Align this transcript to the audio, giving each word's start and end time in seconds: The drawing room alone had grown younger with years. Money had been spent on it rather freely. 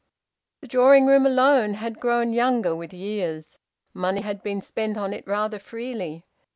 The 0.61 0.67
drawing 0.67 1.05
room 1.05 1.27
alone 1.27 1.75
had 1.75 1.99
grown 1.99 2.33
younger 2.33 2.75
with 2.75 2.91
years. 2.91 3.59
Money 3.93 4.21
had 4.21 4.41
been 4.41 4.63
spent 4.63 4.97
on 4.97 5.13
it 5.13 5.27
rather 5.27 5.59
freely. 5.59 6.25